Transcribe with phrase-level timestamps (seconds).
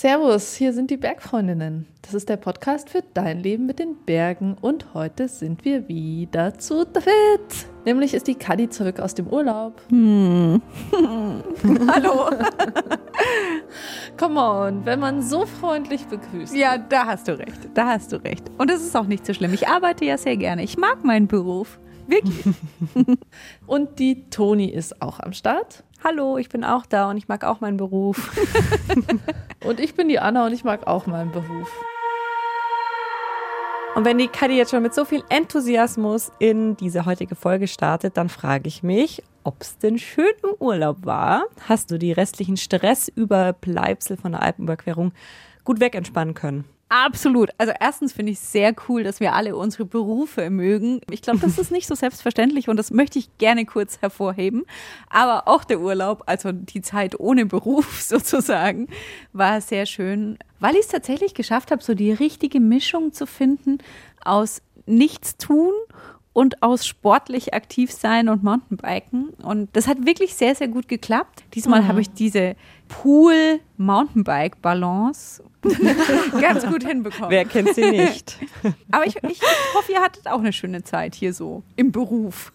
[0.00, 1.88] Servus, hier sind die Bergfreundinnen.
[2.02, 6.56] Das ist der Podcast für dein Leben mit den Bergen und heute sind wir wieder
[6.56, 7.66] zu dritt.
[7.84, 9.82] Nämlich ist die Kadi zurück aus dem Urlaub.
[9.88, 10.62] Hm.
[11.88, 12.30] Hallo.
[14.16, 16.54] Come on, wenn man so freundlich begrüßt.
[16.54, 17.58] Ja, da hast du recht.
[17.74, 18.48] Da hast du recht.
[18.56, 19.52] Und es ist auch nicht so schlimm.
[19.52, 20.62] Ich arbeite ja sehr gerne.
[20.62, 21.80] Ich mag meinen Beruf.
[22.06, 22.54] Wirklich.
[23.66, 25.82] und die Toni ist auch am Start.
[26.04, 28.30] Hallo, ich bin auch da und ich mag auch meinen Beruf.
[29.64, 31.68] und ich bin die Anna und ich mag auch meinen Beruf.
[33.96, 38.16] Und wenn die Kadi jetzt schon mit so viel Enthusiasmus in diese heutige Folge startet,
[38.16, 41.46] dann frage ich mich, ob es denn schön im Urlaub war.
[41.68, 45.12] Hast du die restlichen Stressüberbleibsel von der Alpenüberquerung
[45.64, 46.64] gut wegentspannen können?
[46.88, 47.50] Absolut.
[47.58, 51.00] Also erstens finde ich sehr cool, dass wir alle unsere Berufe mögen.
[51.10, 54.64] Ich glaube, das ist nicht so selbstverständlich und das möchte ich gerne kurz hervorheben.
[55.10, 58.88] Aber auch der Urlaub, also die Zeit ohne Beruf sozusagen,
[59.32, 63.78] war sehr schön, weil ich es tatsächlich geschafft habe, so die richtige Mischung zu finden
[64.24, 65.72] aus Nichtstun
[66.32, 69.30] und aus sportlich aktiv sein und Mountainbiken.
[69.42, 71.42] Und das hat wirklich sehr, sehr gut geklappt.
[71.54, 71.88] Diesmal mhm.
[71.88, 72.54] habe ich diese
[72.88, 75.42] Pool-Mountainbike-Balance
[76.40, 77.30] ganz gut hinbekommen.
[77.30, 78.38] Wer kennt sie nicht?
[78.90, 79.40] Aber ich, ich
[79.74, 82.52] hoffe, ihr hattet auch eine schöne Zeit hier so im Beruf.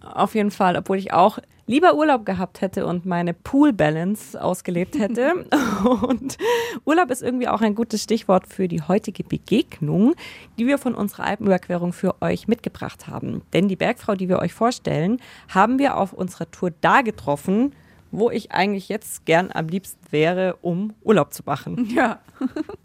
[0.00, 1.38] Auf jeden Fall, obwohl ich auch
[1.70, 5.46] lieber Urlaub gehabt hätte und meine Pool Balance ausgelebt hätte.
[6.02, 6.36] und
[6.84, 10.16] Urlaub ist irgendwie auch ein gutes Stichwort für die heutige Begegnung,
[10.58, 13.42] die wir von unserer Alpenüberquerung für euch mitgebracht haben.
[13.52, 17.72] Denn die Bergfrau, die wir euch vorstellen, haben wir auf unserer Tour da getroffen,
[18.12, 21.88] wo ich eigentlich jetzt gern am liebsten wäre, um Urlaub zu machen.
[22.00, 22.20] Ja.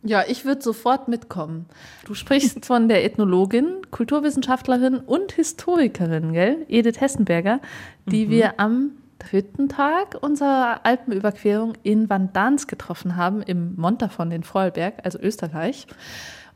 [0.03, 1.67] ja, ich würde sofort mitkommen.
[2.05, 6.65] Du sprichst von der Ethnologin, Kulturwissenschaftlerin und Historikerin, gell?
[6.67, 7.61] Edith Hessenberger,
[8.05, 8.29] die mhm.
[8.31, 15.19] wir am dritten Tag unserer Alpenüberquerung in Vandans getroffen haben, im Montafon in Vorarlberg, also
[15.19, 15.87] Österreich.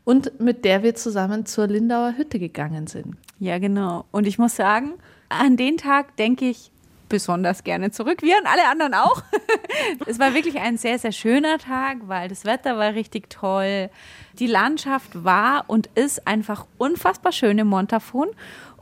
[0.04, 3.16] Und mit der wir zusammen zur Lindauer Hütte gegangen sind.
[3.38, 4.06] Ja, genau.
[4.10, 4.94] Und ich muss sagen,
[5.28, 6.72] an den Tag denke ich
[7.10, 9.22] besonders gerne zurück, wie an alle anderen auch.
[10.06, 13.90] es war wirklich ein sehr, sehr schöner Tag, weil das Wetter war richtig toll.
[14.38, 18.28] Die Landschaft war und ist einfach unfassbar schön im Montafon.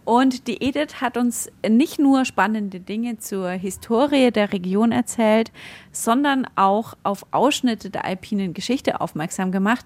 [0.05, 5.51] Und die Edith hat uns nicht nur spannende Dinge zur Historie der Region erzählt,
[5.93, 9.85] sondern auch auf Ausschnitte der alpinen Geschichte aufmerksam gemacht,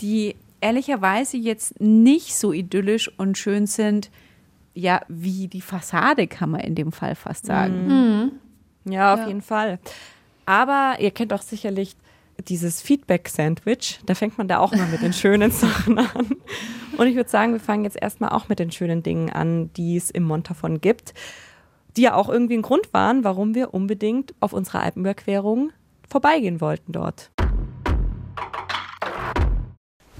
[0.00, 4.10] die ehrlicherweise jetzt nicht so idyllisch und schön sind,
[4.74, 7.86] ja, wie die Fassade, kann man in dem Fall fast sagen.
[7.86, 8.32] Mhm.
[8.92, 9.28] Ja, auf ja.
[9.28, 9.78] jeden Fall.
[10.46, 11.96] Aber ihr kennt auch sicherlich
[12.48, 14.00] dieses Feedback-Sandwich.
[14.04, 16.36] Da fängt man da auch mal mit den schönen Sachen an.
[16.96, 19.96] Und ich würde sagen, wir fangen jetzt erstmal auch mit den schönen Dingen an, die
[19.96, 21.14] es im Montafon gibt,
[21.96, 25.72] die ja auch irgendwie ein Grund waren, warum wir unbedingt auf unserer Alpenüberquerung
[26.08, 27.30] vorbeigehen wollten dort.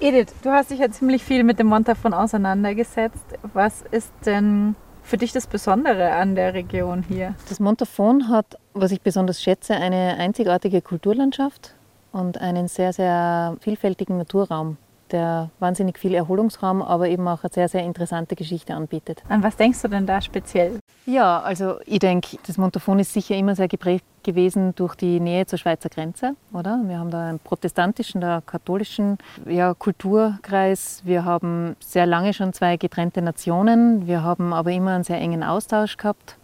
[0.05, 3.25] Edith, du hast dich ja ziemlich viel mit dem Montafon auseinandergesetzt.
[3.53, 7.33] Was ist denn für dich das Besondere an der Region hier?
[7.49, 11.73] Das Montafon hat, was ich besonders schätze, eine einzigartige Kulturlandschaft
[12.11, 14.77] und einen sehr, sehr vielfältigen Naturraum
[15.11, 19.23] der wahnsinnig viel Erholungsraum, aber eben auch eine sehr, sehr interessante Geschichte anbietet.
[19.29, 20.79] An was denkst du denn da speziell?
[21.05, 25.45] Ja, also ich denke, das Montafon ist sicher immer sehr geprägt gewesen durch die Nähe
[25.45, 26.81] zur Schweizer Grenze, oder?
[26.85, 31.03] Wir haben da einen protestantischen, einen katholischen ja, Kulturkreis.
[31.05, 34.07] Wir haben sehr lange schon zwei getrennte Nationen.
[34.07, 36.37] Wir haben aber immer einen sehr engen Austausch gehabt.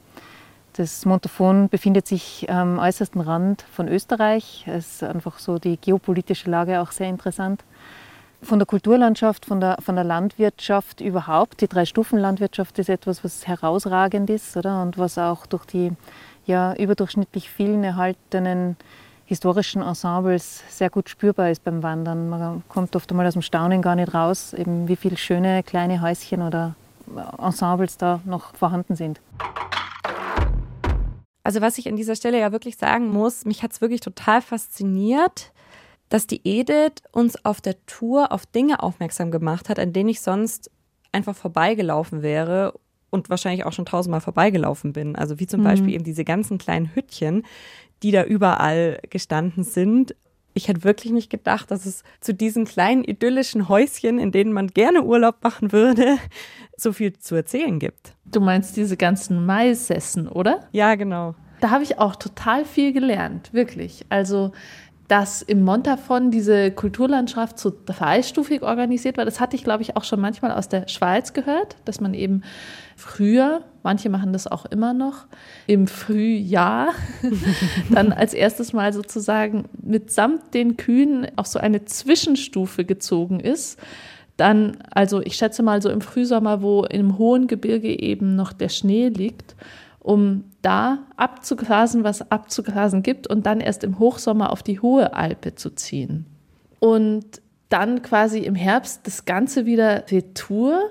[0.73, 4.65] Das Montafon befindet sich am äußersten Rand von Österreich.
[4.67, 7.63] Es ist einfach so die geopolitische Lage auch sehr interessant
[8.41, 11.61] von der Kulturlandschaft, von der, von der Landwirtschaft überhaupt.
[11.61, 14.81] Die Drei-Stufen-Landwirtschaft ist etwas, was herausragend ist oder?
[14.81, 15.91] und was auch durch die
[16.45, 18.75] ja, überdurchschnittlich vielen erhaltenen
[19.25, 22.29] historischen Ensembles sehr gut spürbar ist beim Wandern.
[22.29, 26.01] Man kommt oft einmal aus dem Staunen gar nicht raus, eben wie viele schöne kleine
[26.01, 26.75] Häuschen oder
[27.37, 29.21] Ensembles da noch vorhanden sind.
[31.43, 34.41] Also was ich an dieser Stelle ja wirklich sagen muss, mich hat es wirklich total
[34.41, 35.51] fasziniert,
[36.11, 40.21] dass die Edith uns auf der Tour auf Dinge aufmerksam gemacht hat, an denen ich
[40.21, 40.69] sonst
[41.13, 42.73] einfach vorbeigelaufen wäre
[43.09, 45.15] und wahrscheinlich auch schon tausendmal vorbeigelaufen bin.
[45.15, 45.65] Also wie zum mhm.
[45.65, 47.43] Beispiel eben diese ganzen kleinen Hüttchen,
[48.03, 50.13] die da überall gestanden sind.
[50.53, 54.67] Ich hätte wirklich nicht gedacht, dass es zu diesen kleinen idyllischen Häuschen, in denen man
[54.67, 56.17] gerne Urlaub machen würde,
[56.75, 58.15] so viel zu erzählen gibt.
[58.25, 60.67] Du meinst diese ganzen Maisessen, oder?
[60.73, 61.35] Ja, genau.
[61.61, 64.05] Da habe ich auch total viel gelernt, wirklich.
[64.09, 64.51] Also
[65.11, 69.25] dass im Montafon diese Kulturlandschaft so dreistufig organisiert war.
[69.25, 72.43] Das hatte ich, glaube ich, auch schon manchmal aus der Schweiz gehört, dass man eben
[72.95, 75.25] früher, manche machen das auch immer noch,
[75.67, 76.93] im Frühjahr
[77.89, 83.77] dann als erstes Mal sozusagen mitsamt den Kühen auf so eine Zwischenstufe gezogen ist.
[84.37, 88.69] Dann, also ich schätze mal so im Frühsommer, wo im hohen Gebirge eben noch der
[88.69, 89.57] Schnee liegt
[90.01, 95.55] um da abzugrasen, was abzugrasen gibt und dann erst im Hochsommer auf die hohe Alpe
[95.55, 96.25] zu ziehen.
[96.79, 100.81] Und dann quasi im Herbst das Ganze wieder Retour.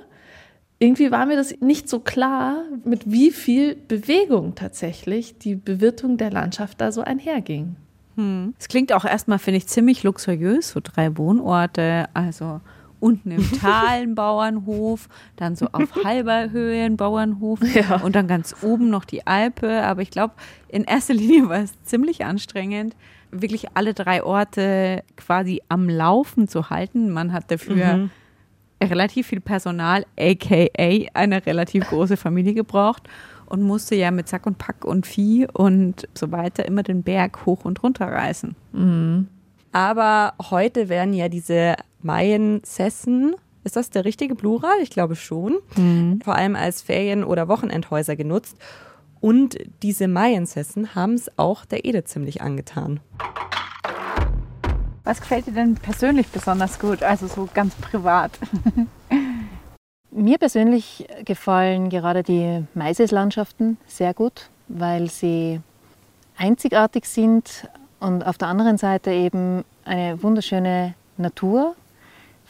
[0.78, 6.30] Irgendwie war mir das nicht so klar, mit wie viel Bewegung tatsächlich die Bewirtung der
[6.30, 7.76] Landschaft da so einherging.
[8.16, 8.54] Hm.
[8.58, 12.60] Es klingt auch erstmal, finde ich, ziemlich luxuriös, so drei Wohnorte, also
[13.00, 17.96] unten im Tal ein Bauernhof, dann so auf halber Höhe ein Bauernhof ja.
[17.96, 19.82] und dann ganz oben noch die Alpe.
[19.82, 20.34] Aber ich glaube,
[20.68, 22.94] in erster Linie war es ziemlich anstrengend,
[23.30, 27.10] wirklich alle drei Orte quasi am Laufen zu halten.
[27.10, 28.10] Man hat dafür mhm.
[28.82, 30.66] relativ viel Personal, aka
[31.14, 33.08] eine relativ große Familie gebraucht
[33.46, 37.44] und musste ja mit Sack und Pack und Vieh und so weiter immer den Berg
[37.46, 38.54] hoch und runter reißen.
[38.72, 39.28] Mhm.
[39.72, 44.78] Aber heute werden ja diese Mayensessen, ist das der richtige Plural?
[44.82, 45.58] Ich glaube schon.
[45.76, 46.20] Mhm.
[46.24, 48.56] Vor allem als Ferien- oder Wochenendhäuser genutzt.
[49.20, 53.00] Und diese Mayensessen haben es auch der Ede ziemlich angetan.
[55.04, 58.38] Was gefällt dir denn persönlich besonders gut, also so ganz privat?
[60.10, 65.60] Mir persönlich gefallen gerade die Maiseslandschaften sehr gut, weil sie
[66.36, 67.68] einzigartig sind
[68.00, 71.76] und auf der anderen Seite eben eine wunderschöne Natur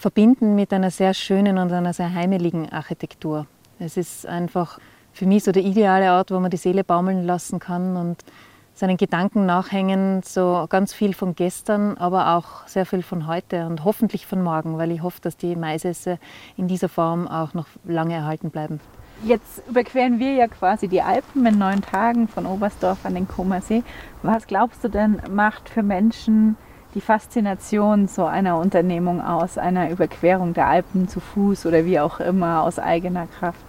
[0.01, 3.47] verbinden mit einer sehr schönen und einer sehr heimeligen Architektur.
[3.79, 4.79] Es ist einfach
[5.13, 8.25] für mich so der ideale Ort, wo man die Seele baumeln lassen kann und
[8.73, 13.85] seinen Gedanken nachhängen, so ganz viel von gestern, aber auch sehr viel von heute und
[13.85, 16.19] hoffentlich von morgen, weil ich hoffe, dass die Maisesse
[16.57, 18.81] in dieser Form auch noch lange erhalten bleiben.
[19.23, 23.83] Jetzt überqueren wir ja quasi die Alpen in neun Tagen von Oberstdorf an den Comersee.
[24.23, 26.57] Was glaubst du denn macht für Menschen
[26.95, 32.21] die Faszination so einer Unternehmung aus, einer Überquerung der Alpen zu Fuß oder wie auch
[32.21, 33.65] immer aus eigener Kraft?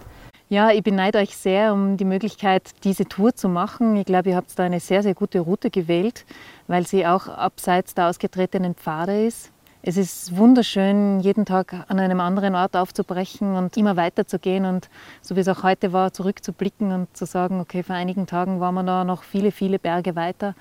[0.50, 3.96] Ja, ich beneide euch sehr um die Möglichkeit, diese Tour zu machen.
[3.96, 6.26] Ich glaube, ihr habt da eine sehr, sehr gute Route gewählt,
[6.68, 9.52] weil sie auch abseits der ausgetretenen Pfade ist.
[9.84, 14.90] Es ist wunderschön, jeden Tag an einem anderen Ort aufzubrechen und immer weiterzugehen und
[15.22, 18.76] so wie es auch heute war, zurückzublicken und zu sagen, okay, vor einigen Tagen waren
[18.76, 20.54] wir da noch viele, viele Berge weiter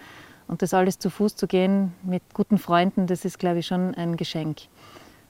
[0.50, 3.94] und das alles zu Fuß zu gehen mit guten Freunden, das ist, glaube ich, schon
[3.94, 4.62] ein Geschenk.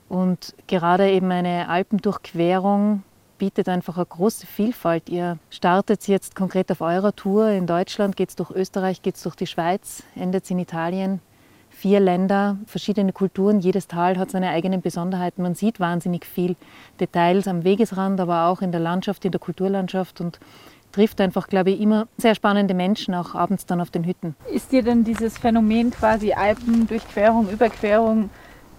[0.08, 3.02] Und gerade eben eine Alpendurchquerung
[3.37, 5.11] bietet einfach eine große Vielfalt.
[5.11, 7.49] Ihr startet jetzt konkret auf eurer Tour.
[7.49, 11.20] In Deutschland geht es durch Österreich, geht es durch die Schweiz, endet in Italien.
[11.69, 15.43] Vier Länder, verschiedene Kulturen, jedes Tal hat seine eigenen Besonderheiten.
[15.43, 16.56] Man sieht wahnsinnig viel
[16.99, 20.20] Details am Wegesrand, aber auch in der Landschaft, in der Kulturlandschaft.
[20.20, 20.40] Und
[20.92, 24.34] trifft einfach, glaube ich, immer sehr spannende Menschen, auch abends dann auf den Hütten.
[24.52, 28.31] Ist dir denn dieses Phänomen quasi Alpendurchquerung, Überquerung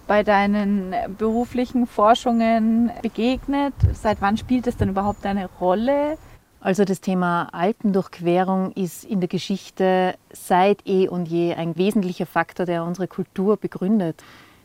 [0.06, 3.74] bei deinen beruflichen Forschungen begegnet?
[3.94, 6.18] Seit wann spielt es denn überhaupt eine Rolle?
[6.60, 12.66] Also das Thema Alpendurchquerung ist in der Geschichte seit eh und je ein wesentlicher Faktor,
[12.66, 14.22] der unsere Kultur begründet.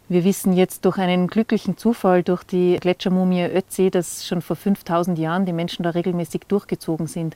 [0.09, 5.19] Wir wissen jetzt durch einen glücklichen Zufall, durch die Gletschermumie Ötzi, dass schon vor 5000
[5.19, 7.35] Jahren die Menschen da regelmäßig durchgezogen sind.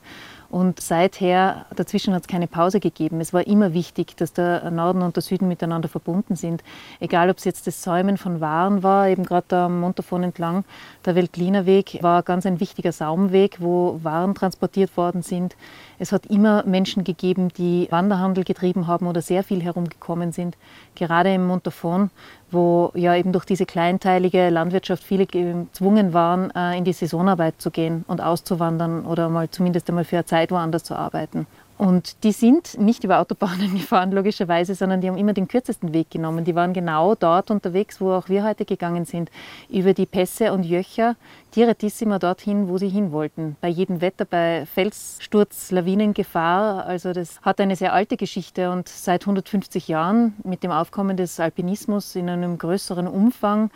[0.52, 3.22] Und seither, dazwischen hat es keine Pause gegeben.
[3.22, 6.62] Es war immer wichtig, dass der Norden und der Süden miteinander verbunden sind.
[7.00, 10.64] Egal, ob es jetzt das Säumen von Waren war, eben gerade da am Montafon entlang,
[11.06, 15.56] der Weltlinerweg war ganz ein wichtiger Saumweg, wo Waren transportiert worden sind.
[15.98, 20.56] Es hat immer Menschen gegeben, die Wanderhandel getrieben haben oder sehr viel herumgekommen sind.
[20.96, 22.10] Gerade im Montafon,
[22.50, 27.70] wo ja eben durch diese kleinteilige Landwirtschaft viele gezwungen waren, äh, in die Saisonarbeit zu
[27.70, 31.46] gehen und auszuwandern oder mal zumindest einmal für eine Zeit woanders zu arbeiten.
[31.78, 36.10] Und die sind nicht über Autobahnen gefahren, logischerweise, sondern die haben immer den kürzesten Weg
[36.10, 36.44] genommen.
[36.44, 39.32] Die waren genau dort unterwegs, wo auch wir heute gegangen sind,
[39.68, 41.16] über die Pässe und Jöcher,
[41.56, 43.56] direttissima dorthin, wo sie hin wollten.
[43.60, 46.86] Bei jedem Wetter, bei Felssturz, Lawinengefahr.
[46.86, 51.40] Also das hat eine sehr alte Geschichte und seit 150 Jahren mit dem Aufkommen des
[51.40, 53.70] Alpinismus in einem größeren Umfang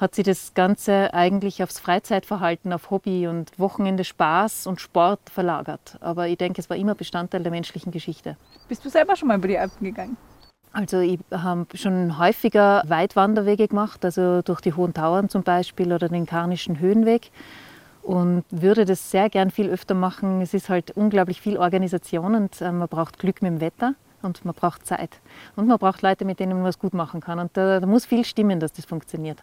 [0.00, 5.98] hat sie das Ganze eigentlich aufs Freizeitverhalten, auf Hobby und Wochenende Spaß und Sport verlagert.
[6.00, 8.36] Aber ich denke, es war immer Bestandteil der menschlichen Geschichte.
[8.68, 10.16] Bist du selber schon mal über die Alpen gegangen?
[10.72, 16.08] Also ich habe schon häufiger Weitwanderwege gemacht, also durch die Hohen Tauern zum Beispiel oder
[16.08, 17.30] den Karnischen Höhenweg
[18.02, 20.40] und würde das sehr gern viel öfter machen.
[20.40, 24.44] Es ist halt unglaublich viel Organisation und äh, man braucht Glück mit dem Wetter und
[24.44, 25.20] man braucht Zeit.
[25.56, 27.38] Und man braucht Leute, mit denen man was gut machen kann.
[27.38, 29.42] Und da, da muss viel stimmen, dass das funktioniert.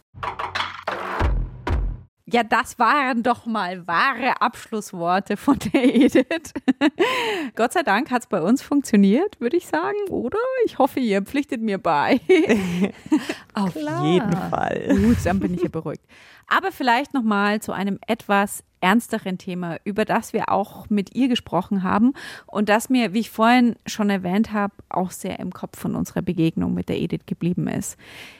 [2.30, 6.54] Ja, das waren doch mal wahre Abschlussworte von der Edith.
[7.56, 10.38] Gott sei Dank hat es bei uns funktioniert, würde ich sagen, oder?
[10.66, 12.20] Ich hoffe, ihr pflichtet mir bei.
[13.54, 14.04] Auf Klar.
[14.04, 14.88] jeden Fall.
[15.02, 16.04] Gut, dann bin ich ja beruhigt.
[16.48, 21.28] Aber vielleicht noch mal zu einem etwas ernsteren Thema, über das wir auch mit ihr
[21.28, 22.14] gesprochen haben
[22.46, 26.22] und das mir, wie ich vorhin schon erwähnt habe, auch sehr im Kopf von unserer
[26.22, 27.98] Begegnung mit der Edith geblieben ist.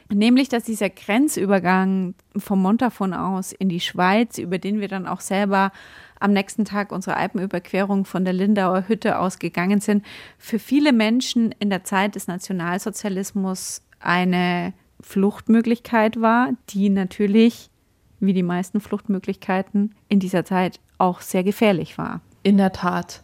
[0.10, 5.22] Nämlich, dass dieser Grenzübergang vom Montafon aus in die Schweiz, über den wir dann auch
[5.22, 5.72] selber
[6.20, 10.06] am nächsten Tag unsere Alpenüberquerung von der Lindauer Hütte aus gegangen sind,
[10.38, 17.70] für viele Menschen in der Zeit des Nationalsozialismus eine Fluchtmöglichkeit war, die natürlich
[18.20, 22.22] wie die meisten Fluchtmöglichkeiten in dieser Zeit auch sehr gefährlich war.
[22.44, 23.24] In der Tat.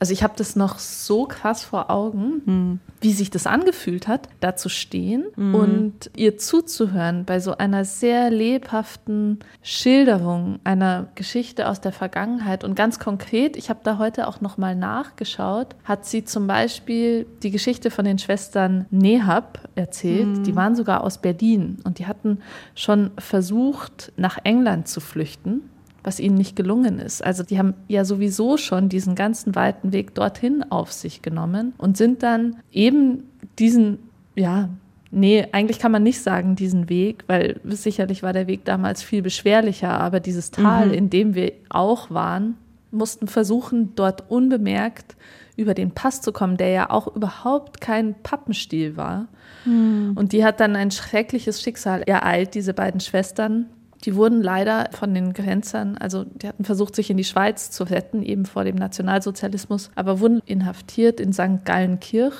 [0.00, 2.80] Also ich habe das noch so krass vor Augen, mhm.
[3.02, 5.54] wie sich das angefühlt hat, da zu stehen mhm.
[5.54, 12.64] und ihr zuzuhören bei so einer sehr lebhaften Schilderung einer Geschichte aus der Vergangenheit.
[12.64, 17.26] Und ganz konkret, ich habe da heute auch noch mal nachgeschaut, hat sie zum Beispiel
[17.42, 20.38] die Geschichte von den Schwestern Nehab erzählt.
[20.38, 20.44] Mhm.
[20.44, 22.38] Die waren sogar aus Berlin und die hatten
[22.74, 25.69] schon versucht, nach England zu flüchten
[26.02, 27.24] was ihnen nicht gelungen ist.
[27.24, 31.96] Also die haben ja sowieso schon diesen ganzen weiten Weg dorthin auf sich genommen und
[31.96, 33.24] sind dann eben
[33.58, 33.98] diesen,
[34.34, 34.68] ja,
[35.10, 39.22] nee, eigentlich kann man nicht sagen diesen Weg, weil sicherlich war der Weg damals viel
[39.22, 40.94] beschwerlicher, aber dieses Tal, mhm.
[40.94, 42.56] in dem wir auch waren,
[42.90, 45.16] mussten versuchen, dort unbemerkt
[45.56, 49.28] über den Pass zu kommen, der ja auch überhaupt kein Pappenstiel war.
[49.64, 50.12] Mhm.
[50.14, 53.66] Und die hat dann ein schreckliches Schicksal ereilt, diese beiden Schwestern,
[54.04, 57.84] die wurden leider von den Grenzern, also die hatten versucht, sich in die Schweiz zu
[57.84, 61.64] retten, eben vor dem Nationalsozialismus, aber wurden inhaftiert in St.
[61.64, 62.34] Gallenkirch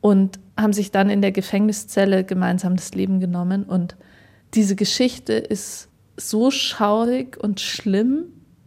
[0.00, 3.64] und haben sich dann in der Gefängniszelle gemeinsam das Leben genommen.
[3.64, 3.96] Und
[4.54, 8.24] diese Geschichte ist so schaurig und schlimm,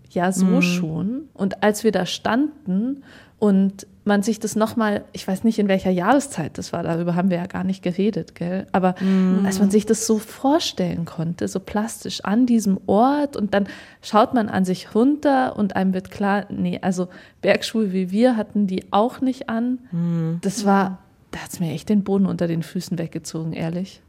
[0.10, 0.62] ja, so mhm.
[0.62, 1.30] schon.
[1.34, 3.04] Und als wir da standen
[3.40, 7.30] und man sich das nochmal, ich weiß nicht, in welcher Jahreszeit das war, darüber haben
[7.30, 8.68] wir ja gar nicht geredet, gell?
[8.74, 9.46] Aber mm.
[9.46, 13.68] als man sich das so vorstellen konnte, so plastisch an diesem Ort und dann
[14.01, 17.08] schaut man an sich runter und einem wird klar, nee, also
[17.41, 19.80] Bergschuhe wie wir hatten die auch nicht an.
[19.94, 20.41] Mm.
[20.41, 20.98] Das war,
[21.32, 24.01] da hat es mir echt den Boden unter den Füßen weggezogen, ehrlich.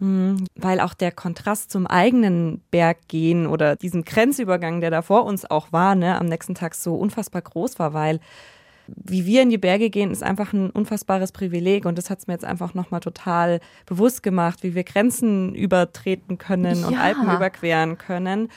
[0.00, 0.44] Mm.
[0.54, 5.72] Weil auch der Kontrast zum eigenen Berggehen oder diesem Grenzübergang, der da vor uns auch
[5.72, 8.20] war, ne, am nächsten Tag so unfassbar groß war, weil
[8.88, 12.26] wie wir in die Berge gehen, ist einfach ein unfassbares Privileg und das hat es
[12.26, 16.86] mir jetzt einfach nochmal total bewusst gemacht, wie wir Grenzen übertreten können ja.
[16.86, 18.48] und Alpen überqueren können.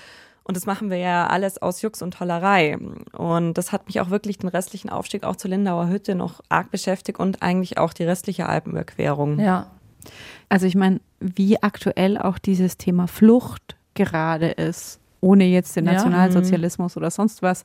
[0.43, 2.75] Und das machen wir ja alles aus Jux und Tollerei.
[3.15, 6.71] Und das hat mich auch wirklich den restlichen Aufstieg auch zur Lindauer Hütte noch arg
[6.71, 9.39] beschäftigt und eigentlich auch die restliche Alpenüberquerung.
[9.39, 9.67] Ja.
[10.49, 16.95] Also ich meine, wie aktuell auch dieses Thema Flucht gerade ist, ohne jetzt den Nationalsozialismus
[16.95, 16.99] ja.
[16.99, 17.63] oder sonst was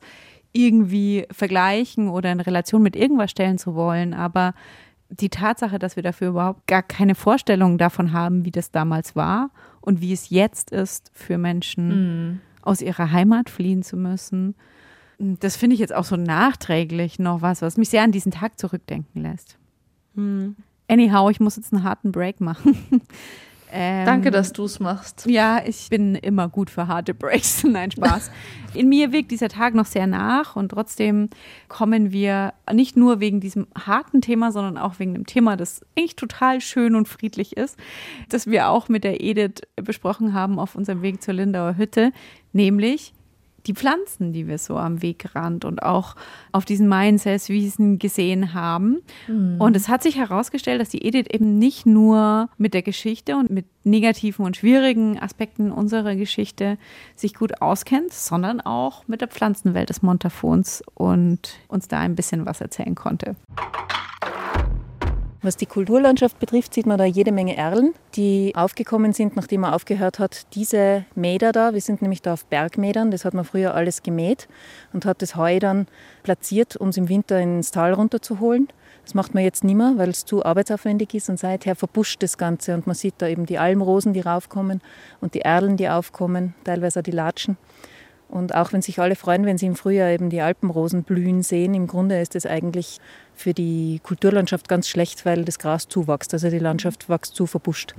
[0.55, 4.53] irgendwie vergleichen oder in Relation mit irgendwas stellen zu wollen, aber
[5.09, 9.51] die Tatsache, dass wir dafür überhaupt gar keine Vorstellung davon haben, wie das damals war
[9.81, 12.41] und wie es jetzt ist, für Menschen mhm.
[12.61, 14.55] aus ihrer Heimat fliehen zu müssen,
[15.17, 18.59] das finde ich jetzt auch so nachträglich noch was, was mich sehr an diesen Tag
[18.59, 19.57] zurückdenken lässt.
[20.15, 20.55] Mhm.
[20.87, 22.77] Anyhow, ich muss jetzt einen harten Break machen.
[23.77, 25.25] Ähm, Danke, dass du es machst.
[25.27, 27.61] Ja, ich bin immer gut für harte Breaks.
[27.65, 28.31] Nein, Spaß.
[28.73, 31.29] In mir wirkt dieser Tag noch sehr nach und trotzdem
[31.67, 36.15] kommen wir nicht nur wegen diesem harten Thema, sondern auch wegen dem Thema, das eigentlich
[36.15, 37.77] total schön und friedlich ist,
[38.29, 42.13] das wir auch mit der Edith besprochen haben auf unserem Weg zur Lindauer Hütte,
[42.53, 43.13] nämlich
[43.67, 46.15] die Pflanzen, die wir so am Wegrand und auch
[46.51, 49.01] auf diesen Mainzelswiesen gesehen haben.
[49.27, 49.55] Mhm.
[49.59, 53.51] Und es hat sich herausgestellt, dass die Edith eben nicht nur mit der Geschichte und
[53.51, 56.77] mit negativen und schwierigen Aspekten unserer Geschichte
[57.15, 62.45] sich gut auskennt, sondern auch mit der Pflanzenwelt des Montafons und uns da ein bisschen
[62.45, 63.35] was erzählen konnte.
[65.45, 69.75] Was die Kulturlandschaft betrifft, sieht man da jede Menge Erlen, die aufgekommen sind, nachdem man
[69.75, 73.75] aufgehört hat, diese Mäder da, wir sind nämlich da auf Bergmädern, das hat man früher
[73.75, 74.47] alles gemäht
[74.91, 75.85] und hat das Heu dann
[76.23, 78.69] platziert, um es im Winter ins Tal runterzuholen.
[79.03, 82.39] Das macht man jetzt nicht mehr, weil es zu arbeitsaufwendig ist und seither verbuscht das
[82.39, 84.81] Ganze und man sieht da eben die Almrosen, die raufkommen
[85.21, 87.55] und die Erlen, die aufkommen, teilweise auch die Latschen.
[88.29, 91.73] Und auch wenn sich alle freuen, wenn sie im Frühjahr eben die Alpenrosen blühen sehen,
[91.73, 92.99] im Grunde ist es eigentlich
[93.33, 96.33] für die Kulturlandschaft ganz schlecht, weil das Gras zuwächst.
[96.33, 97.93] Also die Landschaft wächst zu verbuscht.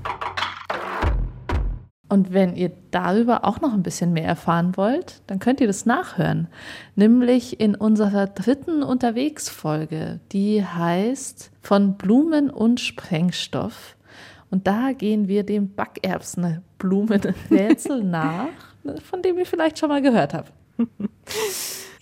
[2.09, 5.87] Und wenn ihr darüber auch noch ein bisschen mehr erfahren wollt, dann könnt ihr das
[5.87, 6.47] nachhören.
[6.95, 13.97] Nämlich in unserer dritten Unterwegsfolge, die heißt Von Blumen und Sprengstoff.
[14.51, 20.53] Und da gehen wir dem Backerbsenblumenrätsel nach, von dem ihr vielleicht schon mal gehört habt.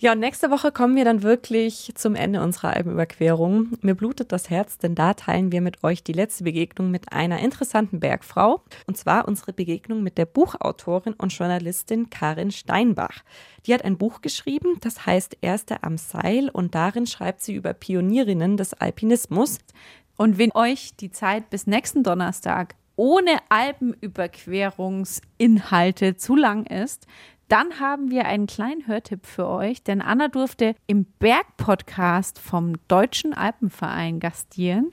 [0.05, 3.71] Ja, und nächste Woche kommen wir dann wirklich zum Ende unserer Alpenüberquerung.
[3.81, 7.39] Mir blutet das Herz, denn da teilen wir mit euch die letzte Begegnung mit einer
[7.39, 8.61] interessanten Bergfrau.
[8.85, 13.23] Und zwar unsere Begegnung mit der Buchautorin und Journalistin Karin Steinbach.
[13.65, 17.73] Die hat ein Buch geschrieben, das heißt Erste am Seil und darin schreibt sie über
[17.73, 19.59] Pionierinnen des Alpinismus.
[20.17, 27.05] Und wenn euch die Zeit bis nächsten Donnerstag ohne Alpenüberquerungsinhalte zu lang ist,
[27.47, 33.33] dann haben wir einen kleinen Hörtipp für euch, denn Anna durfte im Bergpodcast vom Deutschen
[33.33, 34.91] Alpenverein gastieren.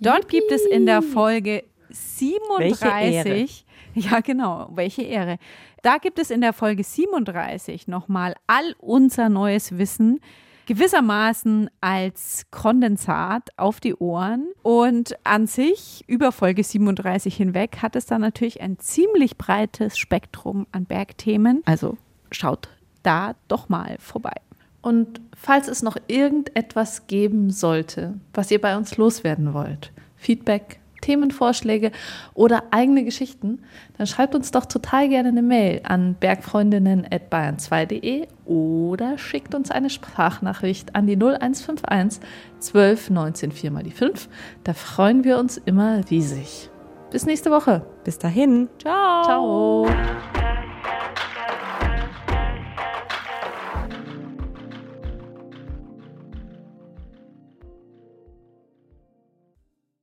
[0.00, 0.38] Dort Yippie.
[0.38, 5.38] gibt es in der Folge 37, ja genau, welche Ehre.
[5.82, 10.20] Da gibt es in der Folge 37 nochmal all unser neues Wissen
[10.66, 14.48] gewissermaßen als Kondensat auf die Ohren.
[14.62, 20.66] Und an sich, über Folge 37 hinweg, hat es dann natürlich ein ziemlich breites Spektrum
[20.72, 21.62] an Bergthemen.
[21.64, 21.96] Also
[22.30, 22.68] schaut
[23.02, 24.34] da doch mal vorbei.
[24.80, 31.92] Und falls es noch irgendetwas geben sollte, was ihr bei uns loswerden wollt, Feedback, Themenvorschläge
[32.32, 33.58] oder eigene Geschichten,
[33.98, 40.94] dann schreibt uns doch total gerne eine Mail an bergfreundinnen.bayern2.de oder schickt uns eine Sprachnachricht
[40.94, 42.22] an die 0151
[42.58, 44.30] 12 19 4 mal die 5.
[44.64, 46.70] Da freuen wir uns immer riesig.
[47.10, 47.84] Bis nächste Woche.
[48.04, 48.70] Bis dahin.
[48.78, 49.24] Ciao.
[49.24, 49.86] Ciao.